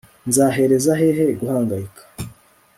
nzahereza 0.27 0.91
hehe 1.01 1.25
guhangayika 1.39 2.03